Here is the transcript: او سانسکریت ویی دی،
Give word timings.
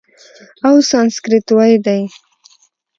او 0.67 0.73
سانسکریت 0.89 1.47
ویی 1.57 1.77
دی، 1.85 2.01